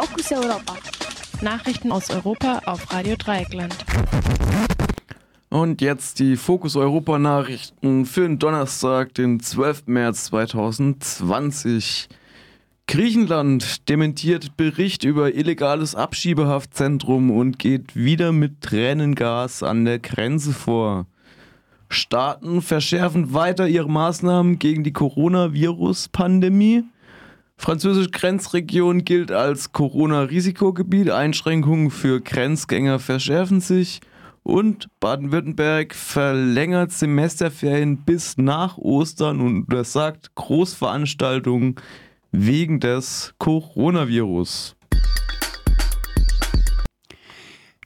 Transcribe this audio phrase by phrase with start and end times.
[0.00, 0.76] Fokus Europa.
[1.42, 3.74] Nachrichten aus Europa auf Radio Dreieckland.
[5.48, 9.88] Und jetzt die Fokus Europa Nachrichten für den Donnerstag, den 12.
[9.88, 12.08] März 2020.
[12.86, 21.06] Griechenland dementiert Bericht über illegales Abschiebehaftzentrum und geht wieder mit Tränengas an der Grenze vor.
[21.88, 26.84] Staaten verschärfen weiter ihre Maßnahmen gegen die Coronavirus-Pandemie.
[27.60, 31.10] Französische Grenzregion gilt als Corona-Risikogebiet.
[31.10, 34.00] Einschränkungen für Grenzgänger verschärfen sich.
[34.44, 41.74] Und Baden-Württemberg verlängert Semesterferien bis nach Ostern und untersagt Großveranstaltungen
[42.30, 44.76] wegen des Coronavirus.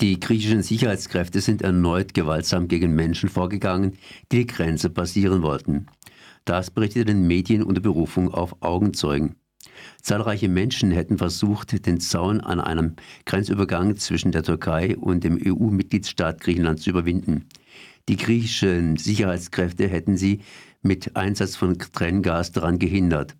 [0.00, 3.98] Die griechischen Sicherheitskräfte sind erneut gewaltsam gegen Menschen vorgegangen,
[4.30, 5.86] die die Grenze passieren wollten.
[6.44, 9.36] Das berichteten Medien unter Berufung auf Augenzeugen.
[10.02, 16.40] Zahlreiche Menschen hätten versucht, den Zaun an einem Grenzübergang zwischen der Türkei und dem EU-Mitgliedsstaat
[16.40, 17.46] Griechenland zu überwinden.
[18.08, 20.40] Die griechischen Sicherheitskräfte hätten sie
[20.82, 23.34] mit Einsatz von Tränengas daran gehindert.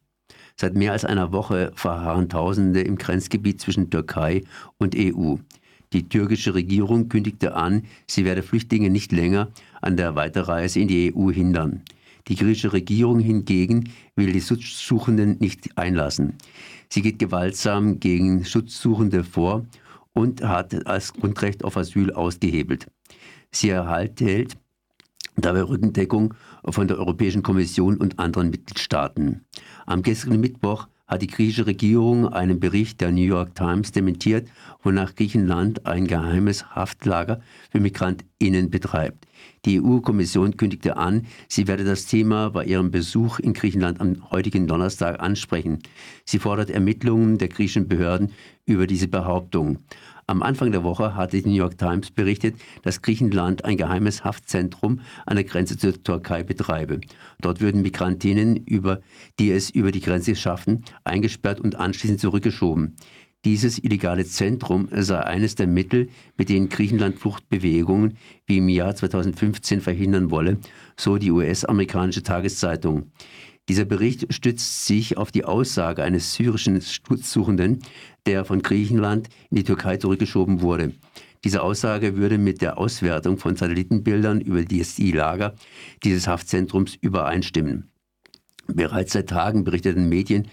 [0.57, 4.43] Seit mehr als einer Woche verharren Tausende im Grenzgebiet zwischen Türkei
[4.79, 5.37] und EU.
[5.93, 11.15] Die türkische Regierung kündigte an, sie werde Flüchtlinge nicht länger an der Weiterreise in die
[11.15, 11.83] EU hindern.
[12.29, 16.35] Die griechische Regierung hingegen will die Schutzsuchenden nicht einlassen.
[16.89, 19.65] Sie geht gewaltsam gegen Schutzsuchende vor
[20.13, 22.87] und hat das Grundrecht auf Asyl ausgehebelt.
[23.53, 24.57] Sie erhält
[25.37, 29.45] dabei Rückendeckung von der Europäischen Kommission und anderen Mitgliedstaaten.
[29.85, 34.49] Am gestrigen Mittwoch hat die griechische Regierung einen Bericht der New York Times dementiert,
[34.83, 39.26] wonach Griechenland ein geheimes Haftlager für MigrantInnen betreibt.
[39.65, 44.67] Die EU-Kommission kündigte an, sie werde das Thema bei ihrem Besuch in Griechenland am heutigen
[44.67, 45.81] Donnerstag ansprechen.
[46.25, 48.33] Sie fordert Ermittlungen der griechischen Behörden
[48.65, 49.79] über diese Behauptung.
[50.29, 55.01] Am Anfang der Woche hatte die New York Times berichtet, dass Griechenland ein geheimes Haftzentrum
[55.25, 57.01] an der Grenze zur Türkei betreibe.
[57.41, 59.01] Dort würden Migrantinnen, über,
[59.39, 62.97] die es über die Grenze schaffen, eingesperrt und anschließend zurückgeschoben.
[63.47, 69.81] Dieses illegale Zentrum sei eines der Mittel, mit denen Griechenland Fluchtbewegungen wie im Jahr 2015
[69.81, 70.59] verhindern wolle,
[70.97, 73.13] so die US-amerikanische Tageszeitung.
[73.69, 77.85] Dieser Bericht stützt sich auf die Aussage eines syrischen Schutzsuchenden,
[78.27, 80.95] der von Griechenland in die Türkei zurückgeschoben wurde.
[81.45, 85.55] Diese Aussage würde mit der Auswertung von Satellitenbildern über die Lager
[86.03, 87.93] dieses Haftzentrums übereinstimmen.
[88.67, 90.49] Bereits seit Tagen berichteten Medien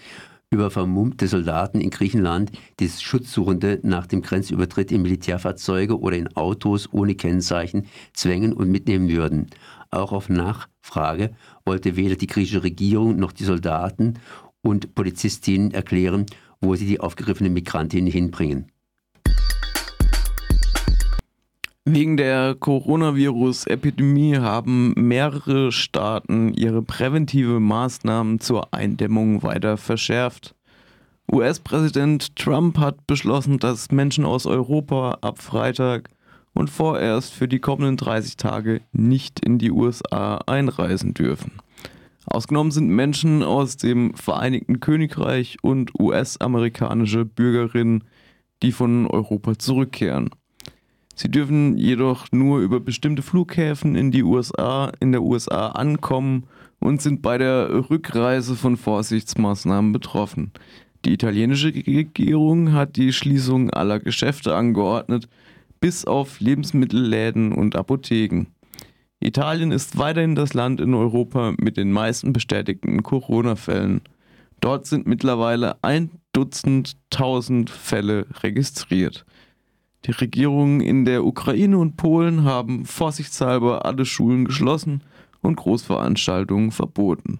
[0.53, 6.87] über vermummte Soldaten in Griechenland, die Schutzsuchende nach dem Grenzübertritt in Militärfahrzeuge oder in Autos
[6.93, 9.47] ohne Kennzeichen zwängen und mitnehmen würden.
[9.89, 11.31] Auch auf Nachfrage
[11.65, 14.19] wollte weder die griechische Regierung noch die Soldaten
[14.61, 16.25] und Polizistinnen erklären,
[16.61, 18.72] wo sie die aufgegriffenen Migrantinnen hinbringen.
[21.85, 30.55] Wegen der Coronavirus-Epidemie haben mehrere Staaten ihre präventive Maßnahmen zur Eindämmung weiter verschärft.
[31.29, 36.09] US-Präsident Trump hat beschlossen, dass Menschen aus Europa ab Freitag
[36.53, 41.51] und vorerst für die kommenden 30 Tage nicht in die USA einreisen dürfen.
[42.25, 48.05] Ausgenommen sind Menschen aus dem Vereinigten Königreich und US-amerikanische Bürgerinnen,
[48.61, 50.29] die von Europa zurückkehren.
[51.15, 56.45] Sie dürfen jedoch nur über bestimmte Flughäfen in die USA, in der USA ankommen
[56.79, 60.51] und sind bei der Rückreise von Vorsichtsmaßnahmen betroffen.
[61.05, 65.27] Die italienische Regierung hat die Schließung aller Geschäfte angeordnet,
[65.79, 68.47] bis auf Lebensmittelläden und Apotheken.
[69.19, 74.01] Italien ist weiterhin das Land in Europa mit den meisten bestätigten Corona-Fällen.
[74.59, 79.25] Dort sind mittlerweile ein Dutzend tausend Fälle registriert.
[80.05, 85.01] Die Regierungen in der Ukraine und Polen haben vorsichtshalber alle Schulen geschlossen
[85.41, 87.39] und Großveranstaltungen verboten.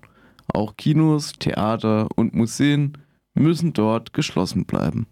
[0.54, 2.98] Auch Kinos, Theater und Museen
[3.34, 5.08] müssen dort geschlossen bleiben.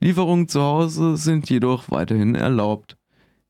[0.00, 2.96] Lieferungen zu Hause sind jedoch weiterhin erlaubt.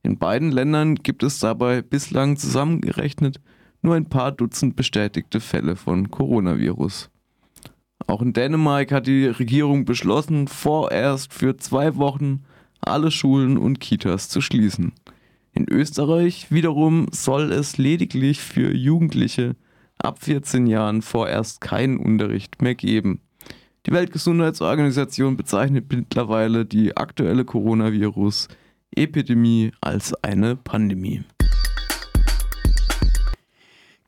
[0.03, 3.41] In beiden Ländern gibt es dabei bislang zusammengerechnet
[3.83, 7.11] nur ein paar Dutzend bestätigte Fälle von Coronavirus.
[8.07, 12.45] Auch in Dänemark hat die Regierung beschlossen, vorerst für zwei Wochen
[12.87, 14.93] alle Schulen und Kitas zu schließen.
[15.53, 19.57] In Österreich wiederum soll es lediglich für Jugendliche
[19.99, 23.21] ab 14 Jahren vorerst keinen Unterricht mehr geben.
[23.87, 31.23] Die Weltgesundheitsorganisation bezeichnet mittlerweile die aktuelle Coronavirus-Epidemie als eine Pandemie.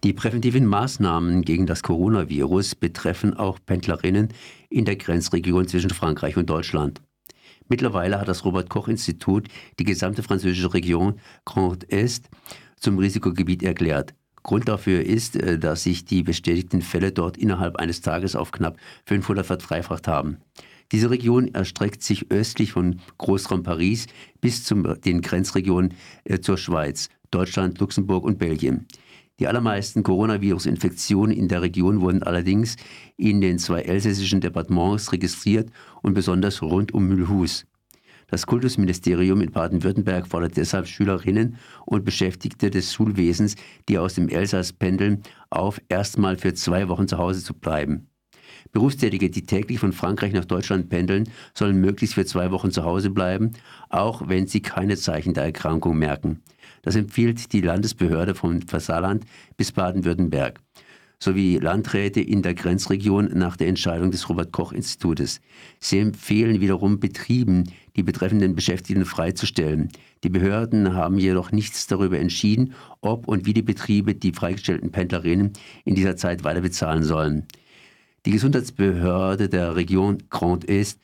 [0.04, 4.28] Die präventiven Maßnahmen gegen das Coronavirus betreffen auch Pendlerinnen
[4.70, 7.02] in der Grenzregion zwischen Frankreich und Deutschland.
[7.68, 9.48] Mittlerweile hat das Robert Koch Institut
[9.78, 12.28] die gesamte französische Region Grand Est
[12.76, 14.14] zum Risikogebiet erklärt.
[14.42, 18.78] Grund dafür ist, äh, dass sich die bestätigten Fälle dort innerhalb eines Tages auf knapp
[19.06, 20.38] 500 verdreifacht haben.
[20.90, 24.06] Diese Region erstreckt sich östlich von Großraum Paris
[24.40, 25.94] bis zu den Grenzregionen
[26.24, 28.86] äh, zur Schweiz, Deutschland, Luxemburg und Belgien.
[29.38, 32.76] Die allermeisten Coronavirus-Infektionen in der Region wurden allerdings
[33.16, 35.70] in den zwei elsässischen Departements registriert
[36.02, 37.64] und besonders rund um Mühlhus.
[38.26, 41.56] Das Kultusministerium in Baden-Württemberg fordert deshalb Schülerinnen
[41.86, 43.54] und Beschäftigte des Schulwesens,
[43.88, 48.07] die aus dem Elsass pendeln, auf, erstmal für zwei Wochen zu Hause zu bleiben.
[48.72, 53.10] Berufstätige, die täglich von Frankreich nach Deutschland pendeln, sollen möglichst für zwei Wochen zu Hause
[53.10, 53.52] bleiben,
[53.88, 56.42] auch wenn sie keine Zeichen der Erkrankung merken.
[56.82, 59.24] Das empfiehlt die Landesbehörde vom Versaarland
[59.56, 60.60] bis Baden-Württemberg
[61.20, 65.40] sowie Landräte in der Grenzregion nach der Entscheidung des Robert Koch Institutes.
[65.80, 67.64] Sie empfehlen wiederum Betrieben,
[67.96, 69.88] die betreffenden Beschäftigten freizustellen.
[70.22, 75.52] Die Behörden haben jedoch nichts darüber entschieden, ob und wie die Betriebe die freigestellten Pendlerinnen
[75.84, 77.46] in dieser Zeit weiter bezahlen sollen.
[78.26, 81.00] Die Gesundheitsbehörde der Region Grand Est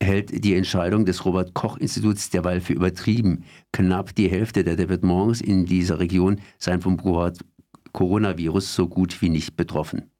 [0.00, 3.44] hält die Entscheidung des Robert Koch Instituts derweil für übertrieben.
[3.72, 7.00] Knapp die Hälfte der Departements in dieser Region seien vom
[7.92, 10.10] Coronavirus so gut wie nicht betroffen.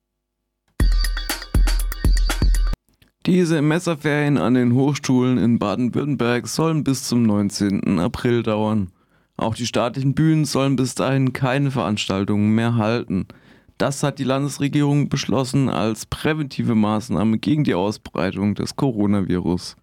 [3.26, 7.98] Die Semesterferien an den Hochschulen in Baden-Württemberg sollen bis zum 19.
[7.98, 8.90] April dauern.
[9.36, 13.26] Auch die staatlichen Bühnen sollen bis dahin keine Veranstaltungen mehr halten.
[13.78, 19.76] Das hat die Landesregierung beschlossen als präventive Maßnahme gegen die Ausbreitung des Coronavirus.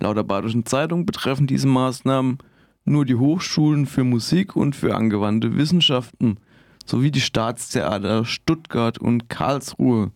[0.00, 2.38] Laut der Badischen Zeitung betreffen diese Maßnahmen
[2.84, 6.38] nur die Hochschulen für Musik und für angewandte Wissenschaften
[6.84, 10.10] sowie die Staatstheater Stuttgart und Karlsruhe.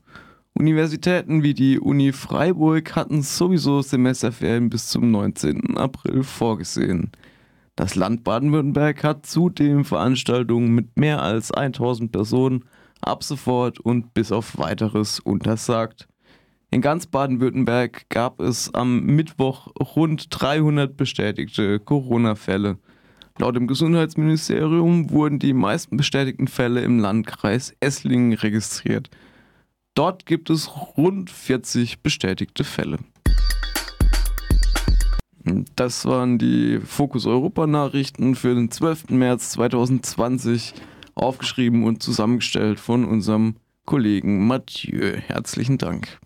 [0.52, 5.76] Universitäten wie die Uni Freiburg hatten sowieso Semesterferien bis zum 19.
[5.76, 7.12] April vorgesehen.
[7.76, 12.64] Das Land Baden-Württemberg hat zudem Veranstaltungen mit mehr als 1000 Personen
[13.00, 16.08] ab sofort und bis auf weiteres untersagt.
[16.70, 22.78] In ganz Baden-Württemberg gab es am Mittwoch rund 300 bestätigte Corona-Fälle.
[23.38, 29.10] Laut dem Gesundheitsministerium wurden die meisten bestätigten Fälle im Landkreis Esslingen registriert.
[29.94, 32.98] Dort gibt es rund 40 bestätigte Fälle.
[35.76, 39.10] Das waren die Fokus Europa Nachrichten für den 12.
[39.10, 40.74] März 2020
[41.16, 45.16] aufgeschrieben und zusammengestellt von unserem Kollegen Mathieu.
[45.16, 46.20] Herzlichen Dank.